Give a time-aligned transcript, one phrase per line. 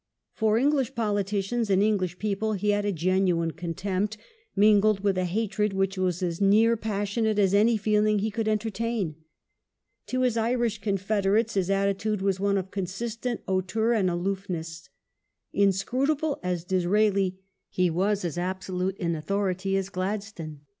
[0.33, 4.17] For English politicians and English people he had a genuine contempt,
[4.55, 9.13] mingled with a hatred which was as near passionate as any feeling he could entertain.
[10.07, 14.89] To his Irish confederates his attitude was one of consistent hauteur and aloofness.
[15.53, 17.37] Inscrutable as Disraeli,
[17.69, 20.61] he was as absolute in authority as Gladstone.